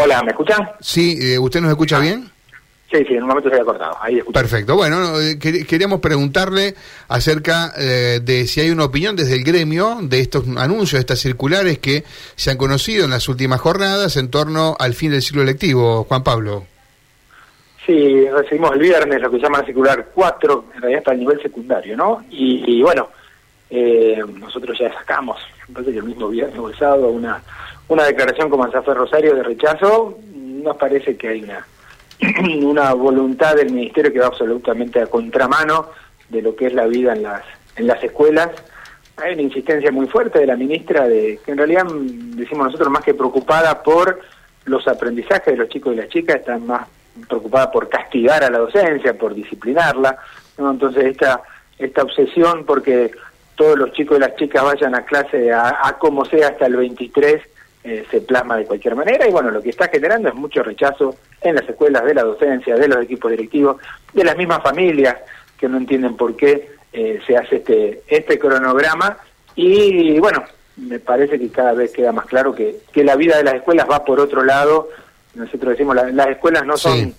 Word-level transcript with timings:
Hola, 0.00 0.22
¿me 0.22 0.30
escuchan? 0.30 0.68
Sí, 0.80 1.18
eh, 1.20 1.38
¿usted 1.38 1.60
nos 1.60 1.70
escucha 1.70 1.98
bien? 1.98 2.30
Sí, 2.90 3.04
sí, 3.06 3.14
en 3.14 3.22
un 3.24 3.28
momento 3.28 3.50
se 3.50 3.56
había 3.56 3.66
cortado. 3.66 3.96
Ahí 4.00 4.16
escucho. 4.18 4.32
Perfecto. 4.38 4.76
Bueno, 4.76 5.20
eh, 5.20 5.38
quer- 5.38 5.66
queríamos 5.66 6.00
preguntarle 6.00 6.74
acerca 7.08 7.72
eh, 7.76 8.20
de 8.22 8.46
si 8.46 8.60
hay 8.60 8.70
una 8.70 8.84
opinión 8.84 9.14
desde 9.16 9.34
el 9.34 9.44
gremio 9.44 9.98
de 10.00 10.20
estos 10.20 10.44
anuncios, 10.56 10.92
de 10.92 11.00
estas 11.00 11.18
circulares 11.18 11.78
que 11.80 12.04
se 12.36 12.50
han 12.50 12.56
conocido 12.56 13.04
en 13.04 13.10
las 13.10 13.28
últimas 13.28 13.60
jornadas 13.60 14.16
en 14.16 14.30
torno 14.30 14.74
al 14.78 14.94
fin 14.94 15.10
del 15.10 15.20
ciclo 15.20 15.44
lectivo. 15.44 16.04
Juan 16.04 16.22
Pablo. 16.22 16.64
Sí, 17.84 18.26
recibimos 18.28 18.72
el 18.72 18.78
viernes 18.80 19.20
lo 19.20 19.30
que 19.30 19.36
se 19.38 19.42
llama 19.42 19.58
la 19.60 19.64
circular 19.66 20.08
4, 20.14 20.64
en 20.74 20.80
realidad 20.80 20.98
está 21.00 21.10
a 21.12 21.14
nivel 21.14 21.40
secundario, 21.42 21.96
¿no? 21.96 22.22
Y, 22.30 22.62
y 22.66 22.82
bueno, 22.82 23.08
eh, 23.70 24.22
nosotros 24.38 24.78
ya 24.78 24.92
sacamos, 24.92 25.38
que 25.74 25.90
el 25.90 26.02
mismo 26.04 26.28
viernes 26.28 26.58
o 26.58 26.68
el 26.68 26.76
sábado, 26.78 27.08
una, 27.08 27.42
una 27.88 28.04
declaración 28.04 28.50
como 28.50 28.64
Anzafé 28.64 28.94
Rosario 28.94 29.34
de 29.34 29.42
rechazo. 29.42 30.18
Nos 30.34 30.76
parece 30.76 31.16
que 31.16 31.28
hay 31.28 31.42
una, 31.42 31.66
una 32.66 32.94
voluntad 32.94 33.56
del 33.56 33.72
Ministerio 33.72 34.12
que 34.12 34.20
va 34.20 34.26
absolutamente 34.26 35.00
a 35.00 35.06
contramano 35.06 35.90
de 36.28 36.42
lo 36.42 36.54
que 36.54 36.66
es 36.66 36.74
la 36.74 36.86
vida 36.86 37.12
en 37.14 37.22
las, 37.22 37.42
en 37.76 37.86
las 37.86 38.02
escuelas. 38.02 38.50
Hay 39.16 39.32
una 39.32 39.42
insistencia 39.42 39.90
muy 39.90 40.06
fuerte 40.06 40.38
de 40.38 40.46
la 40.46 40.56
ministra, 40.56 41.08
de 41.08 41.40
que 41.44 41.50
en 41.50 41.58
realidad 41.58 41.84
mm, 41.84 42.36
decimos 42.36 42.66
nosotros 42.66 42.90
más 42.90 43.02
que 43.02 43.14
preocupada 43.14 43.82
por 43.82 44.20
los 44.66 44.86
aprendizajes 44.86 45.46
de 45.46 45.56
los 45.56 45.68
chicos 45.68 45.94
y 45.94 45.96
las 45.96 46.08
chicas, 46.08 46.36
están 46.36 46.66
más 46.66 46.86
preocupada 47.26 47.70
por 47.70 47.88
castigar 47.88 48.44
a 48.44 48.50
la 48.50 48.58
docencia, 48.58 49.16
por 49.16 49.34
disciplinarla. 49.34 50.18
¿no? 50.58 50.70
Entonces 50.70 51.06
esta, 51.06 51.42
esta 51.78 52.02
obsesión 52.02 52.64
porque 52.64 53.10
todos 53.56 53.78
los 53.78 53.92
chicos 53.92 54.18
y 54.18 54.20
las 54.20 54.36
chicas 54.36 54.62
vayan 54.62 54.94
a 54.94 55.04
clase 55.04 55.50
a, 55.50 55.80
a 55.82 55.98
como 55.98 56.24
sea 56.26 56.48
hasta 56.48 56.66
el 56.66 56.76
23 56.76 57.42
eh, 57.88 58.04
se 58.10 58.20
plasma 58.20 58.56
de 58.56 58.64
cualquier 58.66 58.94
manera 58.94 59.26
y 59.26 59.30
bueno, 59.32 59.50
lo 59.50 59.62
que 59.62 59.70
está 59.70 59.88
generando 59.88 60.28
es 60.28 60.34
mucho 60.34 60.62
rechazo 60.62 61.14
en 61.40 61.54
las 61.54 61.68
escuelas 61.68 62.04
de 62.04 62.14
la 62.14 62.22
docencia, 62.22 62.74
de 62.76 62.88
los 62.88 63.02
equipos 63.02 63.30
directivos, 63.30 63.76
de 64.12 64.24
las 64.24 64.36
mismas 64.36 64.62
familias 64.62 65.16
que 65.58 65.68
no 65.68 65.76
entienden 65.78 66.16
por 66.16 66.36
qué 66.36 66.70
eh, 66.92 67.20
se 67.26 67.36
hace 67.36 67.56
este, 67.56 68.02
este 68.08 68.38
cronograma 68.38 69.16
y 69.54 70.18
bueno, 70.18 70.44
me 70.76 70.98
parece 71.00 71.38
que 71.38 71.48
cada 71.50 71.72
vez 71.72 71.92
queda 71.92 72.12
más 72.12 72.26
claro 72.26 72.54
que, 72.54 72.76
que 72.92 73.02
la 73.04 73.16
vida 73.16 73.36
de 73.38 73.44
las 73.44 73.54
escuelas 73.54 73.86
va 73.90 74.04
por 74.04 74.20
otro 74.20 74.44
lado. 74.44 74.88
Nosotros 75.34 75.70
decimos, 75.72 75.96
la- 75.96 76.10
las 76.10 76.28
escuelas 76.28 76.64
no 76.64 76.76
son, 76.76 76.92
Sí. 76.96 77.14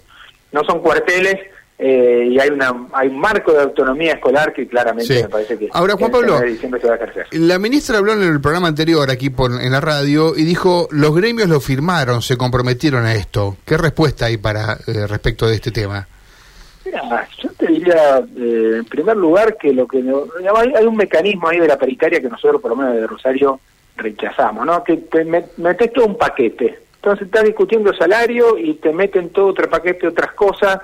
no 0.52 0.64
son 0.64 0.81
cuarteles 0.81 1.38
eh, 1.81 2.27
y 2.31 2.38
hay 2.39 2.49
una 2.49 2.73
hay 2.94 3.08
un 3.08 3.19
marco 3.19 3.53
de 3.53 3.61
autonomía 3.63 4.11
escolar 4.13 4.52
que 4.52 4.67
claramente 4.67 5.16
Sí. 5.16 5.23
me 5.23 5.30
parece 5.30 5.58
que 5.58 5.69
Ahora, 5.72 5.94
Juan 5.95 6.11
Pablo, 6.11 6.38
se 6.39 6.67
va 6.88 6.95
a. 6.95 6.99
La 7.31 7.58
ministra 7.58 7.97
habló 7.99 8.11
en 8.13 8.22
el 8.23 8.41
programa 8.41 8.67
anterior 8.67 9.09
aquí 9.09 9.30
por, 9.30 9.52
en 9.61 9.72
la 9.72 9.80
radio 9.80 10.35
y 10.35 10.44
dijo, 10.44 10.88
los 10.91 11.16
gremios 11.16 11.47
lo 11.47 11.61
firmaron, 11.61 12.22
se 12.22 12.35
comprometieron 12.35 13.05
a 13.05 13.16
esto. 13.16 13.55
¿Qué 13.66 13.77
respuesta 13.77 14.25
hay 14.25 14.35
para 14.38 14.73
eh, 14.88 15.07
respecto 15.07 15.47
de 15.47 15.55
este 15.55 15.72
tema? 15.72 16.05
Mira, 16.85 17.27
yo 17.41 17.50
te 17.57 17.67
diría, 17.67 18.17
eh, 18.38 18.73
en 18.80 18.85
primer 18.85 19.16
lugar, 19.16 19.55
que 19.57 19.72
lo 19.73 19.88
que 19.88 20.02
no- 20.02 20.25
hay, 20.55 20.73
hay 20.75 20.85
un 20.85 20.95
mecanismo 20.97 21.47
ahí 21.47 21.59
de 21.59 21.67
la 21.67 21.77
paritaria 21.77 22.19
que 22.19 22.27
nosotros, 22.30 22.61
por 22.61 22.72
lo 22.72 22.77
menos 22.77 22.95
de 22.95 23.07
Rosario, 23.07 23.59
rechazamos, 23.95 24.66
¿no? 24.66 24.83
Que 24.83 24.97
te 24.97 25.25
met- 25.25 25.52
metes 25.57 25.91
todo 25.94 26.05
un 26.05 26.17
paquete. 26.17 26.80
Entonces 26.95 27.27
estás 27.27 27.44
discutiendo 27.45 27.94
salario 27.94 28.57
y 28.57 28.73
te 28.75 28.91
meten 28.91 29.30
todo 29.30 29.47
otro 29.47 29.69
paquete, 29.69 30.07
otras 30.07 30.33
cosas, 30.33 30.80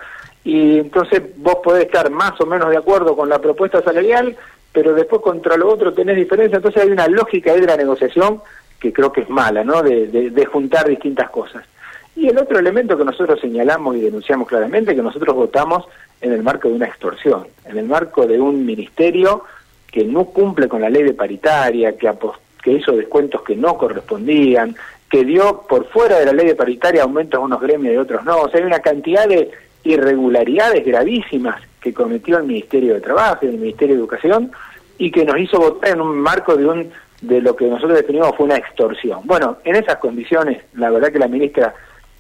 y 0.46 0.80
entonces 0.80 1.22
vos 1.38 1.58
podés 1.64 1.86
estar 1.88 2.10
más 2.12 2.40
o 2.40 2.46
menos 2.46 2.70
de 2.70 2.78
acuerdo 2.78 3.16
con 3.18 3.28
la 3.28 3.40
propuesta 3.40 3.82
salarial, 3.82 4.38
pero 4.72 4.94
después 4.94 5.22
contra 5.22 5.58
lo 5.58 5.68
otro 5.70 5.92
tenés 5.94 6.16
diferencia. 6.16 6.58
Entonces 6.58 6.84
hay 6.84 6.90
una 6.92 7.08
lógica 7.08 7.52
ahí 7.52 7.60
de 7.60 7.68
la 7.68 7.76
negociación 7.78 8.42
que 8.80 8.94
creo 8.94 9.12
que 9.12 9.22
es 9.22 9.30
mala, 9.30 9.64
¿no? 9.64 9.82
De, 9.82 10.08
de- 10.08 10.46
juntar 10.46 10.88
distintas 10.88 11.30
cosas. 11.32 11.66
Y 12.16 12.28
el 12.28 12.38
otro 12.38 12.60
elemento 12.60 12.98
que 12.98 13.04
nosotros 13.04 13.40
señalamos 13.42 13.96
y 13.98 14.02
denunciamos 14.02 14.48
claramente, 14.48 14.96
que 14.96 15.02
nosotros 15.02 15.36
votamos 15.36 15.86
en 16.22 16.32
el 16.32 16.44
marco 16.44 16.70
de 16.70 16.76
una 16.76 16.86
extorsión, 16.86 17.48
en 17.66 17.78
el 17.78 17.86
marco 17.88 18.26
de 18.28 18.40
un 18.40 18.66
ministerio 18.66 19.44
que 19.92 20.06
no 20.06 20.26
cumple 20.26 20.68
con 20.68 20.82
la 20.82 20.90
ley 20.90 21.04
de 21.04 21.14
paritaria, 21.14 21.98
que, 21.98 22.10
que 22.62 22.72
hizo 22.72 22.92
descuentos 22.94 23.42
que 23.42 23.56
no 23.56 23.78
correspondían, 23.78 24.76
que 25.10 25.24
dio 25.26 25.62
por 25.68 25.88
fuera 25.88 26.20
de 26.20 26.26
la 26.26 26.34
ley 26.34 26.48
de 26.48 26.56
paritaria 26.56 27.04
aumentos 27.04 27.38
a 27.40 27.44
unos 27.44 27.62
gremios 27.62 27.94
y 27.94 27.98
otros 27.98 28.24
no. 28.24 28.42
O 28.42 28.50
sea, 28.50 28.60
hay 28.60 28.66
una 28.66 28.80
cantidad 28.80 29.28
de 29.28 29.52
irregularidades 29.86 30.86
gravísimas 30.86 31.62
que 31.80 31.94
cometió 31.94 32.38
el 32.38 32.44
Ministerio 32.44 32.96
de 32.96 33.02
Trabajo 33.02 33.46
y 33.46 33.50
el 33.50 33.58
Ministerio 33.58 33.96
de 33.96 34.02
Educación 34.02 34.52
y 34.98 35.12
que 35.12 35.24
nos 35.24 35.38
hizo 35.38 35.60
votar 35.60 35.92
en 35.92 36.02
un 36.02 36.18
marco 36.18 36.58
de 36.58 36.66
un 36.66 36.92
de 37.22 37.42
lo 37.42 37.56
que 37.56 37.66
nosotros 37.66 37.98
definimos 37.98 38.36
fue 38.36 38.46
una 38.46 38.58
extorsión. 38.58 39.22
Bueno, 39.24 39.58
en 39.64 39.76
esas 39.76 39.98
condiciones, 39.98 40.64
la 40.74 40.90
verdad 40.90 41.12
que 41.12 41.20
la 41.20 41.28
ministra 41.28 41.74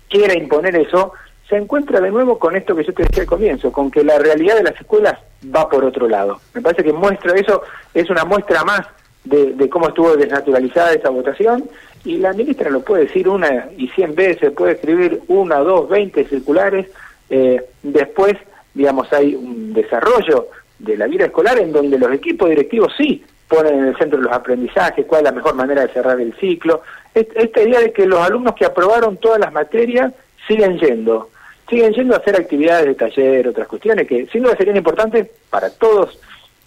quiera 0.09 0.35
imponer 0.35 0.75
eso, 0.75 1.13
se 1.49 1.57
encuentra 1.57 1.99
de 1.99 2.11
nuevo 2.11 2.39
con 2.39 2.55
esto 2.55 2.75
que 2.75 2.83
yo 2.83 2.93
te 2.93 3.03
decía 3.03 3.23
al 3.23 3.27
comienzo, 3.27 3.71
con 3.71 3.91
que 3.91 4.03
la 4.03 4.17
realidad 4.17 4.55
de 4.55 4.63
las 4.63 4.79
escuelas 4.79 5.19
va 5.53 5.69
por 5.69 5.83
otro 5.83 6.07
lado. 6.07 6.39
Me 6.53 6.61
parece 6.61 6.83
que 6.83 6.93
muestra 6.93 7.33
eso, 7.35 7.61
es 7.93 8.09
una 8.09 8.25
muestra 8.25 8.63
más 8.63 8.81
de, 9.23 9.53
de 9.53 9.69
cómo 9.69 9.89
estuvo 9.89 10.15
desnaturalizada 10.15 10.93
esa 10.93 11.09
votación, 11.09 11.65
y 12.03 12.17
la 12.17 12.33
ministra 12.33 12.69
lo 12.69 12.81
puede 12.81 13.05
decir 13.05 13.27
una 13.27 13.67
y 13.77 13.87
cien 13.89 14.15
veces, 14.15 14.51
puede 14.51 14.73
escribir 14.73 15.21
una, 15.27 15.57
dos, 15.57 15.89
veinte 15.89 16.23
circulares, 16.25 16.87
eh, 17.29 17.63
después, 17.83 18.33
digamos, 18.73 19.11
hay 19.13 19.35
un 19.35 19.73
desarrollo 19.73 20.47
de 20.79 20.97
la 20.97 21.07
vida 21.07 21.25
escolar 21.25 21.57
en 21.59 21.71
donde 21.71 21.97
los 21.97 22.11
equipos 22.11 22.49
directivos 22.49 22.93
sí 22.97 23.23
ponen 23.47 23.75
en 23.79 23.85
el 23.89 23.97
centro 23.97 24.19
los 24.19 24.31
aprendizajes, 24.33 25.05
cuál 25.05 25.21
es 25.21 25.25
la 25.25 25.31
mejor 25.31 25.55
manera 25.55 25.81
de 25.85 25.93
cerrar 25.93 26.19
el 26.19 26.33
ciclo. 26.37 26.81
Est- 27.13 27.31
Esta 27.35 27.61
idea 27.61 27.79
de 27.79 27.93
que 27.93 28.05
los 28.05 28.19
alumnos 28.19 28.55
que 28.55 28.65
aprobaron 28.65 29.17
todas 29.17 29.39
las 29.39 29.53
materias 29.53 30.11
siguen 30.47 30.77
yendo, 30.79 31.29
siguen 31.69 31.93
yendo 31.93 32.15
a 32.15 32.17
hacer 32.17 32.35
actividades 32.35 32.85
de 32.87 32.95
taller, 32.95 33.47
otras 33.47 33.67
cuestiones 33.67 34.07
que 34.07 34.27
sin 34.27 34.43
duda 34.43 34.55
serían 34.57 34.77
importantes 34.77 35.27
para 35.49 35.69
todos 35.69 36.19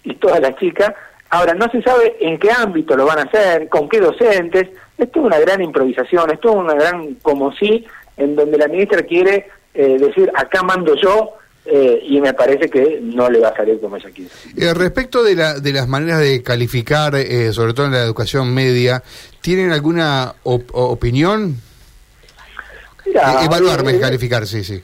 y 0.03 0.15
todas 0.15 0.39
las 0.39 0.55
chicas. 0.55 0.93
Ahora, 1.29 1.53
no 1.53 1.69
se 1.69 1.81
sabe 1.83 2.15
en 2.21 2.39
qué 2.39 2.49
ámbito 2.51 2.95
lo 2.97 3.05
van 3.05 3.19
a 3.19 3.23
hacer, 3.23 3.69
con 3.69 3.87
qué 3.87 3.99
docentes. 3.99 4.69
Esto 4.97 5.19
es 5.19 5.25
una 5.25 5.39
gran 5.39 5.61
improvisación, 5.61 6.31
esto 6.31 6.49
es 6.49 6.55
una 6.55 6.73
gran 6.73 7.15
como 7.21 7.51
sí, 7.53 7.85
en 8.17 8.35
donde 8.35 8.57
la 8.57 8.67
ministra 8.67 9.03
quiere 9.03 9.47
eh, 9.73 9.97
decir, 9.99 10.31
acá 10.35 10.63
mando 10.63 10.95
yo, 10.95 11.33
eh, 11.65 11.99
y 12.03 12.19
me 12.19 12.33
parece 12.33 12.69
que 12.69 12.99
no 13.01 13.29
le 13.29 13.39
va 13.39 13.49
a 13.49 13.55
salir 13.55 13.79
como 13.79 13.95
ella 13.97 14.09
quiere. 14.13 14.31
Eh, 14.57 14.73
respecto 14.73 15.23
de, 15.23 15.35
la, 15.35 15.59
de 15.59 15.71
las 15.71 15.87
maneras 15.87 16.19
de 16.19 16.41
calificar, 16.41 17.15
eh, 17.15 17.53
sobre 17.53 17.73
todo 17.73 17.85
en 17.87 17.91
la 17.91 18.01
educación 18.03 18.53
media, 18.53 19.03
¿tienen 19.41 19.71
alguna 19.71 20.33
op- 20.43 20.71
opinión? 20.73 21.57
Eh, 23.05 23.11
evaluar, 23.43 23.83
más 23.83 23.93
que 23.93 23.99
eh, 23.99 24.01
calificar, 24.01 24.45
sí, 24.47 24.63
sí. 24.63 24.81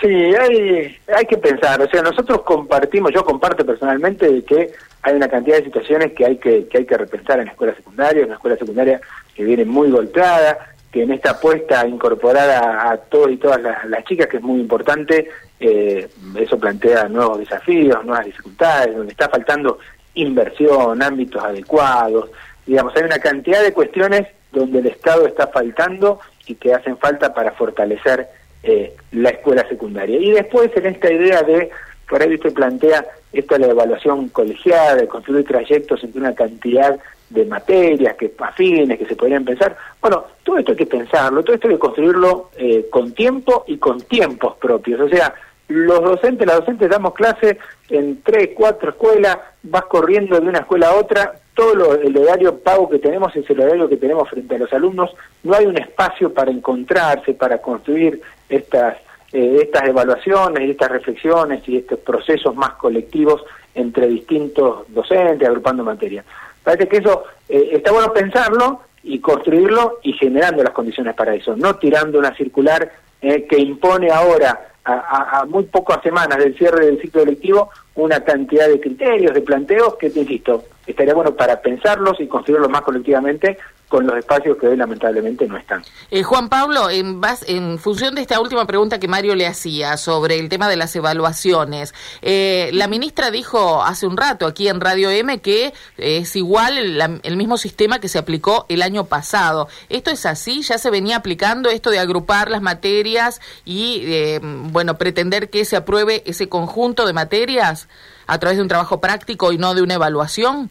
Sí, 0.00 0.08
hay, 0.08 0.98
hay 1.14 1.26
que 1.26 1.38
pensar, 1.38 1.80
o 1.80 1.88
sea, 1.88 2.02
nosotros 2.02 2.42
compartimos, 2.42 3.12
yo 3.14 3.24
comparto 3.24 3.64
personalmente 3.64 4.42
que 4.44 4.72
hay 5.02 5.14
una 5.14 5.28
cantidad 5.28 5.58
de 5.58 5.64
situaciones 5.64 6.12
que 6.12 6.24
hay 6.26 6.36
que, 6.38 6.66
que 6.66 6.78
hay 6.78 6.86
que 6.86 6.96
repensar 6.96 7.38
en 7.38 7.46
la 7.46 7.52
escuela 7.52 7.74
secundaria, 7.74 8.24
una 8.24 8.34
escuela 8.34 8.56
secundaria 8.56 9.00
que 9.34 9.44
viene 9.44 9.64
muy 9.64 9.90
golpeada, 9.90 10.71
que 10.92 11.02
en 11.02 11.12
esta 11.12 11.30
apuesta 11.30 11.86
incorporar 11.88 12.50
a, 12.50 12.90
a 12.90 12.96
todos 12.98 13.32
y 13.32 13.38
todas 13.38 13.60
las, 13.62 14.04
chicas, 14.04 14.26
que 14.26 14.36
es 14.36 14.42
muy 14.42 14.60
importante, 14.60 15.28
eh, 15.58 16.06
eso 16.38 16.58
plantea 16.58 17.08
nuevos 17.08 17.38
desafíos, 17.38 18.04
nuevas 18.04 18.26
dificultades, 18.26 18.94
donde 18.94 19.12
está 19.12 19.28
faltando 19.30 19.78
inversión, 20.14 21.02
ámbitos 21.02 21.42
adecuados, 21.42 22.30
digamos, 22.66 22.94
hay 22.96 23.04
una 23.04 23.18
cantidad 23.18 23.62
de 23.62 23.72
cuestiones 23.72 24.28
donde 24.52 24.80
el 24.80 24.86
Estado 24.86 25.26
está 25.26 25.46
faltando 25.46 26.20
y 26.46 26.54
que 26.54 26.74
hacen 26.74 26.98
falta 26.98 27.32
para 27.32 27.52
fortalecer 27.52 28.28
eh, 28.62 28.94
la 29.12 29.30
escuela 29.30 29.66
secundaria. 29.68 30.18
Y 30.18 30.32
después 30.32 30.70
en 30.76 30.86
esta 30.86 31.10
idea 31.10 31.42
de, 31.42 31.70
por 32.08 32.22
ahí 32.22 32.34
usted 32.34 32.52
plantea 32.52 33.06
esto 33.32 33.54
de 33.54 33.60
la 33.60 33.72
evaluación 33.72 34.28
colegiada, 34.28 34.96
de 34.96 35.08
construir 35.08 35.46
trayectos 35.46 36.04
entre 36.04 36.20
una 36.20 36.34
cantidad 36.34 36.98
de 37.30 37.46
materias 37.46 38.14
que 38.16 38.30
afines, 38.38 38.98
que 38.98 39.06
se 39.06 39.16
podrían 39.16 39.44
pensar. 39.44 39.76
Bueno, 40.00 40.24
todo 40.44 40.58
pensarlo, 40.86 41.42
todo 41.42 41.54
esto 41.54 41.68
hay 41.68 41.74
que 41.74 41.80
construirlo 41.80 42.50
eh, 42.56 42.86
con 42.90 43.12
tiempo 43.12 43.64
y 43.66 43.78
con 43.78 44.00
tiempos 44.00 44.56
propios. 44.56 45.00
O 45.00 45.08
sea, 45.08 45.34
los 45.68 46.02
docentes, 46.02 46.46
las 46.46 46.58
docentes 46.60 46.90
damos 46.90 47.14
clase 47.14 47.58
en 47.88 48.22
tres, 48.22 48.50
cuatro 48.54 48.90
escuelas, 48.90 49.38
vas 49.62 49.84
corriendo 49.84 50.38
de 50.38 50.48
una 50.48 50.58
escuela 50.60 50.88
a 50.88 50.94
otra, 50.94 51.34
todo 51.54 51.74
lo- 51.74 51.94
el 51.94 52.16
horario 52.16 52.58
pago 52.58 52.88
que 52.88 52.98
tenemos 52.98 53.34
es 53.36 53.48
el 53.48 53.60
horario 53.60 53.88
que 53.88 53.96
tenemos 53.96 54.28
frente 54.28 54.54
a 54.56 54.58
los 54.58 54.72
alumnos, 54.72 55.10
no 55.42 55.54
hay 55.54 55.66
un 55.66 55.78
espacio 55.78 56.32
para 56.32 56.50
encontrarse, 56.50 57.34
para 57.34 57.58
construir 57.58 58.20
estas, 58.48 58.96
eh, 59.32 59.58
estas 59.62 59.84
evaluaciones 59.88 60.62
y 60.66 60.70
estas 60.72 60.90
reflexiones 60.90 61.66
y 61.68 61.78
estos 61.78 61.98
procesos 62.00 62.54
más 62.54 62.72
colectivos 62.74 63.42
entre 63.74 64.06
distintos 64.08 64.84
docentes, 64.88 65.46
agrupando 65.48 65.82
materias. 65.84 66.24
Parece 66.62 66.86
que 66.88 66.98
eso 66.98 67.24
eh, 67.48 67.70
está 67.72 67.92
bueno 67.92 68.12
pensarlo 68.12 68.80
y 69.04 69.18
construirlo 69.20 69.98
y 70.02 70.12
generando 70.14 70.62
las 70.62 70.72
condiciones 70.72 71.14
para 71.14 71.34
eso, 71.34 71.56
no 71.56 71.76
tirando 71.76 72.18
una 72.18 72.34
circular 72.36 72.90
eh, 73.20 73.46
que 73.46 73.58
impone 73.58 74.10
ahora 74.10 74.68
a, 74.84 74.92
a- 74.92 75.40
a 75.40 75.44
muy 75.46 75.64
pocas 75.64 76.02
semanas 76.02 76.38
del 76.38 76.56
cierre 76.56 76.86
del 76.86 77.00
ciclo 77.00 77.22
electivo 77.22 77.70
una 77.94 78.24
cantidad 78.24 78.68
de 78.68 78.80
criterios, 78.80 79.34
de 79.34 79.42
planteos 79.42 79.96
que, 79.96 80.10
te 80.10 80.20
insisto, 80.20 80.64
estaría 80.86 81.14
bueno 81.14 81.34
para 81.34 81.60
pensarlos 81.60 82.20
y 82.20 82.26
construirlos 82.26 82.70
más 82.70 82.82
colectivamente 82.82 83.58
con 83.92 84.06
los 84.06 84.16
espacios 84.16 84.56
que 84.56 84.68
hoy 84.68 84.76
lamentablemente 84.78 85.46
no 85.46 85.58
están. 85.58 85.82
Eh, 86.10 86.22
Juan 86.22 86.48
Pablo, 86.48 86.88
en, 86.88 87.20
en 87.46 87.78
función 87.78 88.14
de 88.14 88.22
esta 88.22 88.40
última 88.40 88.66
pregunta 88.66 88.98
que 88.98 89.06
Mario 89.06 89.34
le 89.34 89.46
hacía 89.46 89.98
sobre 89.98 90.38
el 90.38 90.48
tema 90.48 90.66
de 90.70 90.76
las 90.76 90.96
evaluaciones, 90.96 91.92
eh, 92.22 92.70
la 92.72 92.88
ministra 92.88 93.30
dijo 93.30 93.82
hace 93.82 94.06
un 94.06 94.16
rato 94.16 94.46
aquí 94.46 94.68
en 94.68 94.80
Radio 94.80 95.10
M 95.10 95.42
que 95.42 95.74
es 95.98 96.34
igual 96.36 96.78
el, 97.22 97.36
mismo 97.36 97.58
sistema 97.58 98.00
que 98.00 98.08
se 98.08 98.18
aplicó 98.18 98.64
el 98.70 98.80
año 98.80 99.04
pasado. 99.04 99.68
¿Esto 99.90 100.10
es 100.10 100.24
así? 100.24 100.62
¿Ya 100.62 100.78
se 100.78 100.88
venía 100.88 101.16
aplicando 101.16 101.68
esto 101.68 101.90
de 101.90 101.98
agrupar 101.98 102.50
las 102.50 102.62
materias 102.62 103.42
y, 103.66 104.04
eh, 104.06 104.40
bueno, 104.42 104.96
pretender 104.96 105.50
que 105.50 105.66
se 105.66 105.76
apruebe 105.76 106.22
ese 106.24 106.48
conjunto 106.48 107.04
de 107.04 107.12
materias 107.12 107.81
a 108.26 108.38
través 108.38 108.56
de 108.58 108.62
un 108.62 108.68
trabajo 108.68 109.00
práctico 109.00 109.52
y 109.52 109.58
no 109.58 109.74
de 109.74 109.82
una 109.82 109.94
evaluación? 109.94 110.70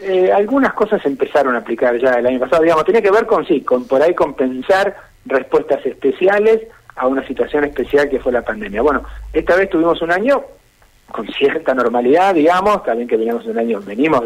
Eh, 0.00 0.32
algunas 0.32 0.72
cosas 0.74 1.00
se 1.02 1.08
empezaron 1.08 1.54
a 1.54 1.58
aplicar 1.58 1.96
ya 1.98 2.14
el 2.14 2.26
año 2.26 2.40
pasado, 2.40 2.62
digamos, 2.62 2.84
tenía 2.84 3.02
que 3.02 3.10
ver 3.10 3.26
con 3.26 3.46
sí, 3.46 3.60
con 3.60 3.86
por 3.86 4.02
ahí 4.02 4.14
compensar 4.14 4.96
respuestas 5.24 5.84
especiales 5.86 6.60
a 6.96 7.06
una 7.06 7.26
situación 7.26 7.64
especial 7.64 8.08
que 8.08 8.18
fue 8.18 8.32
la 8.32 8.42
pandemia. 8.42 8.82
Bueno, 8.82 9.04
esta 9.32 9.54
vez 9.54 9.70
tuvimos 9.70 10.02
un 10.02 10.10
año 10.10 10.42
con 11.12 11.26
cierta 11.28 11.74
normalidad, 11.74 12.34
digamos, 12.34 12.82
también 12.84 13.08
que 13.08 13.16
veníamos 13.16 13.46
un 13.46 13.58
año, 13.58 13.80
venimos 13.80 14.24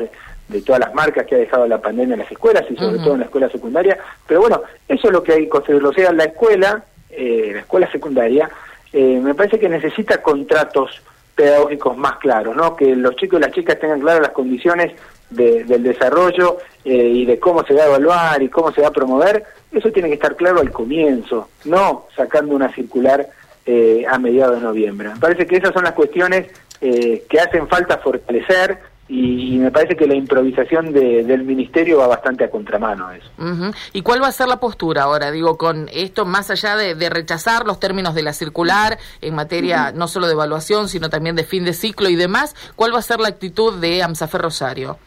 de, 0.49 0.63
todas 0.63 0.81
las 0.81 0.95
marcas 0.95 1.27
que 1.27 1.35
ha 1.35 1.39
dejado 1.39 1.67
la 1.67 1.81
pandemia 1.81 2.15
en 2.15 2.21
las 2.21 2.31
escuelas 2.31 2.65
y 2.71 2.77
sobre 2.77 2.99
todo 2.99 3.15
en 3.15 3.21
la 3.21 3.27
escuela 3.27 3.49
secundaria, 3.51 3.99
pero 4.27 4.41
bueno, 4.41 4.63
eso 4.89 5.09
es 5.09 5.13
lo 5.13 5.23
que 5.23 5.33
hay 5.33 5.43
que 5.43 5.49
construirlo, 5.49 5.91
o 5.91 5.93
sea, 5.93 6.13
la 6.13 6.25
escuela, 6.25 6.85
eh, 7.11 7.51
la 7.53 7.61
escuela 7.61 7.91
secundaria, 7.91 8.49
eh, 8.93 9.21
me 9.21 9.35
parece 9.35 9.59
que 9.59 9.69
necesita 9.69 10.23
contratos 10.23 11.03
pedagógicos 11.37 11.97
más 11.97 12.17
claros, 12.17 12.57
¿no? 12.57 12.75
Que 12.75 12.97
los 12.97 13.15
chicos 13.15 13.39
y 13.39 13.43
las 13.43 13.53
chicas 13.53 13.79
tengan 13.79 14.01
claras 14.01 14.23
las 14.23 14.31
condiciones 14.33 14.93
del 15.31 15.83
desarrollo 15.83 16.59
eh, 16.85 16.95
y 16.95 17.25
de 17.25 17.39
cómo 17.39 17.65
se 17.65 17.75
va 17.75 17.83
a 17.83 17.87
evaluar 17.87 18.43
y 18.43 18.49
cómo 18.49 18.73
se 18.73 18.81
va 18.81 18.89
a 18.89 18.93
promover, 18.93 19.45
eso 19.73 19.91
tiene 19.91 20.09
que 20.09 20.15
estar 20.15 20.37
claro 20.37 20.61
al 20.61 20.71
comienzo, 20.71 21.49
no 21.65 22.07
sacando 22.17 22.55
una 22.55 22.73
circular 22.73 23.29
eh, 23.67 24.05
a 24.09 24.19
mediados 24.19 24.61
de 24.61 24.67
noviembre. 24.67 25.09
Me 25.11 25.21
parece 25.21 25.47
que 25.47 25.57
esas 25.57 25.73
son 25.73 25.85
las 25.85 25.95
cuestiones 25.95 26.47
eh, 26.81 27.25
que 27.29 27.41
hacen 27.41 27.67
falta 27.69 27.99
fortalecer 27.99 28.79
y, 29.09 29.59
me 29.59 29.71
parece 29.71 29.97
que 29.97 30.07
la 30.07 30.15
improvisación 30.15 30.93
del 30.93 31.45
ministerio 31.45 31.99
va 31.99 32.09
bastante 32.09 32.45
a 32.45 32.51
contramano 32.51 33.07
a 33.07 33.17
eso. 33.17 33.31
¿Y 33.93 34.03
cuál 34.03 34.23
va 34.23 34.29
a 34.29 34.33
ser 34.33 34.49
la 34.49 34.59
postura 34.59 35.05
ahora? 35.05 35.31
Digo, 35.31 35.57
con 35.57 35.89
esto, 35.93 36.25
más 36.25 36.51
allá 36.51 36.77
de, 36.77 37.09
rechazar 37.09 37.67
los 37.67 37.79
términos 37.79 38.15
de 38.15 38.23
la 38.23 38.33
circular 38.33 38.99
en 39.21 39.35
materia 39.35 39.93
no 39.93 40.09
solo 40.09 40.27
de 40.27 40.33
evaluación, 40.33 40.89
sino 40.89 41.09
también 41.09 41.37
de 41.37 41.45
fin 41.45 41.65
de 41.65 41.73
ciclo 41.73 42.09
y 42.09 42.17
demás, 42.17 42.55
¿cuál 42.75 42.93
va 42.93 42.99
a 42.99 43.03
ser 43.03 43.21
la 43.21 43.29
actitud 43.29 43.75
de 43.81 44.03
AMSAFER 44.03 44.43
Rosario? 44.43 44.99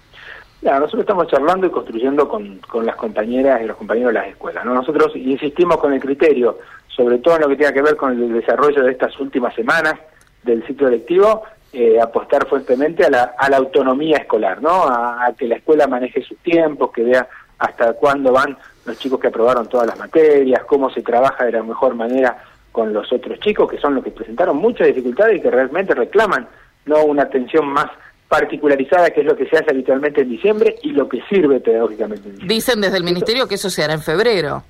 nosotros 0.61 1.01
estamos 1.01 1.27
charlando 1.27 1.67
y 1.67 1.69
construyendo 1.69 2.27
con, 2.27 2.59
las 2.83 2.95
compañeras 2.95 3.61
y 3.61 3.65
los 3.65 3.77
compañeros 3.77 4.13
de 4.13 4.19
las 4.19 4.27
escuelas. 4.27 4.65
Nosotros 4.65 5.15
insistimos 5.15 5.77
con 5.77 5.93
el 5.93 6.01
criterio, 6.01 6.57
sobre 6.87 7.19
todo 7.19 7.35
en 7.35 7.41
lo 7.41 7.49
que 7.49 7.55
tiene 7.55 7.73
que 7.73 7.81
ver 7.81 7.95
con 7.95 8.11
el 8.11 8.33
desarrollo 8.33 8.83
de 8.83 8.91
estas 8.91 9.17
últimas 9.19 9.53
semanas 9.55 9.95
del 10.43 10.65
ciclo 10.65 10.89
lectivo, 10.89 11.43
eh, 11.71 11.99
apostar 12.01 12.47
fuertemente 12.47 13.05
a 13.05 13.09
la, 13.09 13.35
a 13.37 13.49
la 13.49 13.57
autonomía 13.57 14.17
escolar, 14.17 14.61
¿no? 14.61 14.83
A, 14.83 15.31
que 15.37 15.47
la 15.47 15.55
escuela 15.55 15.87
maneje 15.87 16.23
sus 16.23 16.37
tiempos, 16.39 16.91
que 16.91 17.03
vea 17.03 17.27
hasta 17.59 17.93
cuándo 17.93 18.31
van 18.31 18.57
los 18.85 18.97
chicos 18.97 19.19
que 19.19 19.27
aprobaron 19.27 19.67
todas 19.69 19.85
las 19.85 19.99
materias, 19.99 20.63
cómo 20.65 20.89
se 20.89 21.01
trabaja 21.01 21.45
de 21.45 21.51
la 21.51 21.63
mejor 21.63 21.93
manera 21.93 22.43
con 22.71 22.93
los 22.93 23.11
otros 23.11 23.39
chicos, 23.39 23.69
que 23.69 23.77
son 23.77 23.95
los 23.95 24.03
que 24.03 24.11
presentaron 24.11 24.57
muchas 24.57 24.87
dificultades 24.87 25.37
y 25.37 25.41
que 25.41 25.51
realmente 25.51 25.93
reclaman 25.93 26.47
no 26.85 27.03
una 27.03 27.23
atención 27.23 27.67
más 27.67 27.87
particularizada, 28.27 29.09
que 29.11 29.21
es 29.21 29.25
lo 29.25 29.35
que 29.35 29.47
se 29.47 29.57
hace 29.57 29.71
habitualmente 29.71 30.21
en 30.21 30.29
diciembre 30.29 30.75
y 30.83 30.91
lo 30.91 31.09
que 31.09 31.21
sirve 31.29 31.59
pedagógicamente. 31.59 32.29
Dicen 32.45 32.79
desde 32.79 32.97
el 32.97 33.03
Ministerio 33.03 33.47
que 33.47 33.55
eso 33.55 33.69
se 33.69 33.83
hará 33.83 33.93
en 33.93 34.01
febrero. 34.01 34.63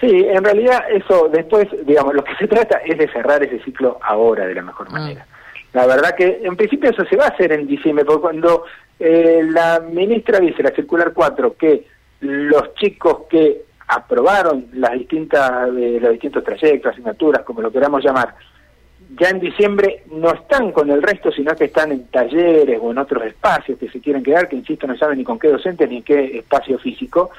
Sí, 0.00 0.26
en 0.28 0.44
realidad 0.44 0.84
eso 0.90 1.28
después, 1.30 1.68
digamos, 1.86 2.14
lo 2.14 2.22
que 2.24 2.34
se 2.36 2.46
trata 2.46 2.78
es 2.78 2.98
de 2.98 3.08
cerrar 3.08 3.42
ese 3.42 3.62
ciclo 3.62 3.98
ahora 4.02 4.46
de 4.46 4.54
la 4.54 4.62
mejor 4.62 4.88
ah. 4.90 4.92
manera. 4.92 5.26
La 5.72 5.86
verdad 5.86 6.14
que 6.14 6.40
en 6.42 6.56
principio 6.56 6.90
eso 6.90 7.04
se 7.04 7.16
va 7.16 7.24
a 7.24 7.28
hacer 7.28 7.52
en 7.52 7.66
diciembre, 7.66 8.04
porque 8.04 8.22
cuando 8.22 8.64
eh, 8.98 9.42
la 9.50 9.80
ministra 9.80 10.38
dice, 10.40 10.62
la 10.62 10.70
circular 10.70 11.12
4, 11.12 11.56
que 11.56 11.86
los 12.20 12.74
chicos 12.74 13.24
que 13.28 13.64
aprobaron 13.88 14.66
las 14.72 14.92
distintas, 14.92 15.68
eh, 15.76 15.98
los 16.00 16.12
distintos 16.12 16.44
trayectos, 16.44 16.92
asignaturas, 16.92 17.42
como 17.42 17.60
lo 17.60 17.70
queramos 17.70 18.02
llamar, 18.02 18.34
ya 19.18 19.28
en 19.28 19.40
diciembre 19.40 20.02
no 20.10 20.32
están 20.32 20.72
con 20.72 20.90
el 20.90 21.02
resto, 21.02 21.30
sino 21.30 21.54
que 21.54 21.66
están 21.66 21.92
en 21.92 22.06
talleres 22.08 22.78
o 22.82 22.90
en 22.90 22.98
otros 22.98 23.24
espacios 23.24 23.78
que 23.78 23.88
se 23.88 24.00
quieren 24.00 24.22
quedar, 24.22 24.48
que 24.48 24.56
insisto, 24.56 24.86
no 24.86 24.96
saben 24.96 25.18
ni 25.18 25.24
con 25.24 25.38
qué 25.38 25.48
docente 25.48 25.86
ni 25.86 26.02
qué 26.02 26.38
espacio 26.38 26.78
físico, 26.78 27.30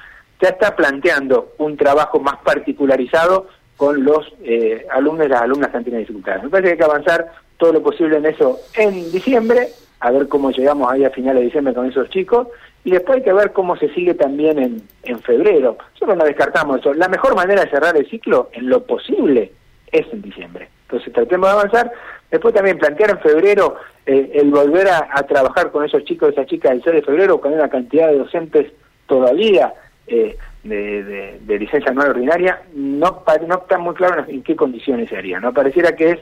ya 0.41 0.49
está 0.49 0.75
planteando 0.75 1.53
un 1.57 1.75
trabajo 1.75 2.19
más 2.19 2.37
particularizado 2.37 3.47
con 3.75 4.03
los 4.03 4.33
eh, 4.43 4.85
alumnos 4.91 5.27
y 5.27 5.29
las 5.29 5.41
alumnas 5.41 5.69
que 5.69 5.77
han 5.77 5.83
tenido 5.83 5.99
dificultades. 5.99 6.43
Me 6.43 6.49
parece 6.49 6.67
que 6.67 6.71
hay 6.73 6.77
que 6.77 6.83
avanzar 6.95 7.31
todo 7.57 7.73
lo 7.73 7.81
posible 7.81 8.17
en 8.17 8.25
eso 8.25 8.59
en 8.75 9.11
diciembre, 9.11 9.69
a 9.99 10.11
ver 10.11 10.27
cómo 10.27 10.51
llegamos 10.51 10.91
ahí 10.91 11.03
a 11.03 11.09
finales 11.09 11.41
de 11.41 11.45
diciembre 11.45 11.73
con 11.73 11.87
esos 11.87 12.09
chicos, 12.09 12.47
y 12.83 12.91
después 12.91 13.17
hay 13.17 13.23
que 13.23 13.33
ver 13.33 13.51
cómo 13.51 13.75
se 13.75 13.93
sigue 13.93 14.13
también 14.13 14.59
en, 14.59 14.81
en 15.03 15.19
febrero. 15.19 15.77
Solo 15.93 16.15
no 16.15 16.23
descartamos 16.23 16.79
eso. 16.79 16.93
La 16.93 17.09
mejor 17.09 17.35
manera 17.35 17.63
de 17.63 17.69
cerrar 17.69 17.97
el 17.97 18.09
ciclo, 18.09 18.49
en 18.53 18.69
lo 18.69 18.83
posible, 18.83 19.51
es 19.91 20.05
en 20.13 20.21
diciembre. 20.21 20.69
Entonces 20.83 21.11
tratemos 21.11 21.49
de 21.49 21.53
avanzar. 21.53 21.91
Después 22.31 22.53
también 22.53 22.77
plantear 22.77 23.11
en 23.11 23.19
febrero 23.19 23.75
eh, 24.05 24.31
el 24.35 24.51
volver 24.51 24.87
a, 24.87 25.23
trabajar 25.23 25.71
con 25.71 25.83
esos 25.83 26.03
chicos 26.05 26.29
esas 26.29 26.47
chicas 26.47 26.71
el 26.71 26.83
6 26.83 26.95
de 26.97 27.01
febrero 27.01 27.41
con 27.41 27.53
una 27.53 27.69
cantidad 27.69 28.07
de 28.07 28.17
docentes 28.17 28.71
todavía 29.05 29.73
eh, 30.07 30.37
de, 30.63 31.39
de, 31.41 31.59
licencia 31.59 31.91
anual 31.91 32.11
ordinaria, 32.11 32.61
no, 32.73 33.23
no 33.47 33.55
está 33.55 33.77
muy 33.77 33.95
claro 33.95 34.25
en, 34.27 34.43
qué 34.43 34.55
condiciones 34.55 35.09
se 35.09 35.17
haría. 35.17 35.39
No 35.39 35.53
pareciera 35.53 35.95
que 35.95 36.11
es, 36.11 36.19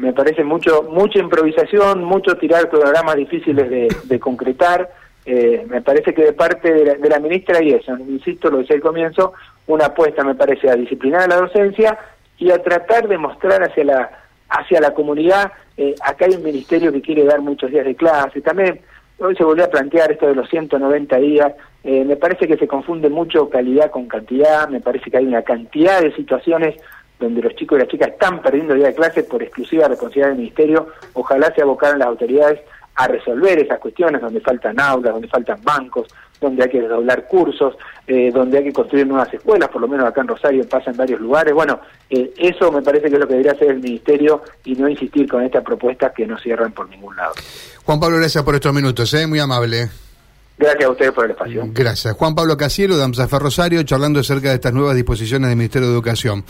me 0.00 0.12
parece 0.14 0.42
mucho 0.44 0.82
mucha 0.82 1.18
improvisación, 1.18 2.02
mucho 2.04 2.36
tirar 2.36 2.70
programas 2.70 3.16
difíciles 3.16 3.68
de, 4.04 4.20
concretar. 4.20 4.90
Eh, 5.26 5.66
me 5.68 5.82
parece 5.82 6.14
que 6.14 6.24
de 6.24 6.32
parte 6.32 6.72
de 6.72 6.84
la, 6.86 6.94
de 6.94 7.08
la 7.08 7.20
ministra 7.20 7.62
y 7.62 7.72
eso, 7.72 7.96
insisto, 7.98 8.50
lo 8.50 8.58
decía 8.58 8.76
al 8.76 8.82
comienzo, 8.82 9.34
una 9.66 9.86
apuesta 9.86 10.24
me 10.24 10.34
parece 10.34 10.70
a 10.70 10.74
disciplinar 10.74 11.22
a 11.22 11.26
la 11.28 11.36
docencia 11.36 11.98
y 12.38 12.50
a 12.50 12.62
tratar 12.62 13.06
de 13.06 13.18
mostrar 13.18 13.62
hacia 13.62 13.84
la 13.84 14.10
hacia 14.48 14.80
la 14.80 14.92
comunidad, 14.92 15.52
eh, 15.76 15.94
acá 16.02 16.24
hay 16.24 16.34
un 16.34 16.42
ministerio 16.42 16.92
que 16.92 17.00
quiere 17.00 17.24
dar 17.24 17.40
muchos 17.40 17.70
días 17.70 17.84
de 17.84 17.94
clase, 17.94 18.40
también 18.40 18.80
hoy 19.18 19.36
se 19.36 19.44
volvió 19.44 19.64
a 19.64 19.70
plantear 19.70 20.10
esto 20.10 20.26
de 20.26 20.34
los 20.34 20.48
190 20.48 21.16
días, 21.18 21.52
eh, 21.84 22.04
me 22.04 22.16
parece 22.16 22.48
que 22.48 22.56
se 22.56 22.66
confunde 22.66 23.08
mucho 23.08 23.48
calidad 23.48 23.92
con 23.92 24.08
cantidad, 24.08 24.68
me 24.68 24.80
parece 24.80 25.08
que 25.08 25.18
hay 25.18 25.26
una 25.26 25.42
cantidad 25.42 26.00
de 26.00 26.12
situaciones 26.16 26.74
donde 27.20 27.42
los 27.42 27.54
chicos 27.54 27.78
y 27.78 27.82
las 27.82 27.88
chicas 27.88 28.08
están 28.08 28.42
perdiendo 28.42 28.74
días 28.74 28.88
de 28.88 28.94
clase 28.94 29.22
por 29.22 29.42
exclusiva 29.42 29.86
responsabilidad 29.86 30.28
del 30.28 30.38
ministerio, 30.38 30.88
ojalá 31.12 31.54
se 31.54 31.62
abocaran 31.62 31.98
las 31.98 32.08
autoridades 32.08 32.60
a 32.96 33.06
resolver 33.06 33.58
esas 33.58 33.78
cuestiones 33.78 34.20
donde 34.20 34.40
faltan 34.40 34.80
aulas, 34.80 35.12
donde 35.12 35.28
faltan 35.28 35.62
bancos, 35.62 36.08
donde 36.40 36.62
hay 36.62 36.70
que 36.70 36.80
desdoblar 36.80 37.26
cursos, 37.28 37.74
eh, 38.06 38.30
donde 38.32 38.58
hay 38.58 38.64
que 38.64 38.72
construir 38.72 39.06
nuevas 39.06 39.32
escuelas, 39.32 39.68
por 39.68 39.80
lo 39.80 39.88
menos 39.88 40.06
acá 40.06 40.22
en 40.22 40.28
Rosario 40.28 40.68
pasa 40.68 40.90
en 40.90 40.96
varios 40.96 41.20
lugares. 41.20 41.54
Bueno, 41.54 41.80
eh, 42.08 42.32
eso 42.38 42.72
me 42.72 42.82
parece 42.82 43.08
que 43.08 43.14
es 43.14 43.20
lo 43.20 43.26
que 43.26 43.34
debería 43.34 43.52
hacer 43.52 43.70
el 43.70 43.80
Ministerio 43.80 44.42
y 44.64 44.74
no 44.74 44.88
insistir 44.88 45.28
con 45.28 45.42
esta 45.44 45.62
propuesta 45.62 46.12
que 46.12 46.26
no 46.26 46.38
cierran 46.38 46.72
por 46.72 46.88
ningún 46.88 47.14
lado. 47.16 47.34
Juan 47.84 48.00
Pablo, 48.00 48.16
gracias 48.16 48.42
por 48.42 48.54
estos 48.54 48.72
minutos, 48.72 49.12
¿eh? 49.14 49.26
muy 49.26 49.38
amable. 49.38 49.90
Gracias 50.60 50.84
a 50.84 50.90
ustedes 50.90 51.12
por 51.12 51.24
el 51.24 51.30
espacio. 51.30 51.62
Gracias. 51.72 52.14
Juan 52.14 52.34
Pablo 52.34 52.54
Casielo, 52.58 52.98
de 52.98 53.04
Amsafer 53.04 53.40
Rosario, 53.40 53.82
charlando 53.82 54.20
acerca 54.20 54.50
de 54.50 54.56
estas 54.56 54.74
nuevas 54.74 54.94
disposiciones 54.94 55.48
del 55.48 55.56
Ministerio 55.56 55.88
de 55.88 55.94
Educación. 55.94 56.44